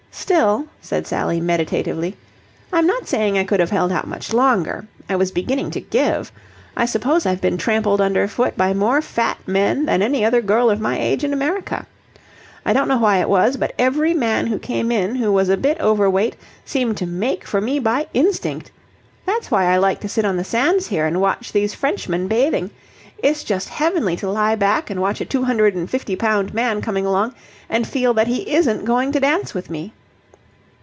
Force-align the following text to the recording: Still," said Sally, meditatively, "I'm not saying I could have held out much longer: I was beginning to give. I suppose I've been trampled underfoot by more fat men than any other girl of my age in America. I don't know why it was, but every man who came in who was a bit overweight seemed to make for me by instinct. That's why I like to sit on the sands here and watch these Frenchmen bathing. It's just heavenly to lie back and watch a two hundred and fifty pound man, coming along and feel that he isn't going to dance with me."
Still," 0.13 0.65
said 0.81 1.07
Sally, 1.07 1.39
meditatively, 1.41 2.15
"I'm 2.71 2.85
not 2.85 3.07
saying 3.07 3.37
I 3.37 3.43
could 3.45 3.59
have 3.61 3.69
held 3.69 3.91
out 3.93 4.07
much 4.07 4.33
longer: 4.33 4.85
I 5.09 5.15
was 5.15 5.31
beginning 5.31 5.71
to 5.71 5.81
give. 5.81 6.31
I 6.75 6.85
suppose 6.85 7.25
I've 7.25 7.39
been 7.41 7.57
trampled 7.57 7.99
underfoot 8.01 8.57
by 8.57 8.73
more 8.73 9.01
fat 9.01 9.37
men 9.47 9.85
than 9.85 10.01
any 10.01 10.23
other 10.25 10.41
girl 10.41 10.69
of 10.69 10.79
my 10.81 10.99
age 10.99 11.23
in 11.23 11.31
America. 11.33 11.85
I 12.65 12.71
don't 12.73 12.87
know 12.89 12.97
why 12.99 13.19
it 13.19 13.29
was, 13.29 13.55
but 13.57 13.71
every 13.79 14.13
man 14.13 14.47
who 14.47 14.59
came 14.59 14.91
in 14.91 15.15
who 15.15 15.31
was 15.31 15.47
a 15.49 15.55
bit 15.57 15.79
overweight 15.79 16.35
seemed 16.65 16.97
to 16.97 17.05
make 17.05 17.45
for 17.45 17.59
me 17.61 17.79
by 17.79 18.07
instinct. 18.13 18.69
That's 19.25 19.49
why 19.49 19.65
I 19.65 19.77
like 19.77 20.01
to 20.01 20.09
sit 20.09 20.25
on 20.25 20.35
the 20.37 20.43
sands 20.43 20.87
here 20.87 21.05
and 21.05 21.21
watch 21.21 21.51
these 21.53 21.73
Frenchmen 21.73 22.27
bathing. 22.27 22.69
It's 23.23 23.43
just 23.45 23.69
heavenly 23.69 24.17
to 24.17 24.29
lie 24.29 24.55
back 24.55 24.89
and 24.89 25.01
watch 25.01 25.19
a 25.21 25.25
two 25.25 25.43
hundred 25.45 25.73
and 25.73 25.89
fifty 25.89 26.15
pound 26.17 26.53
man, 26.53 26.81
coming 26.81 27.05
along 27.05 27.33
and 27.69 27.87
feel 27.87 28.13
that 28.15 28.27
he 28.27 28.53
isn't 28.53 28.83
going 28.85 29.11
to 29.13 29.19
dance 29.19 29.53
with 29.53 29.69
me." 29.69 29.93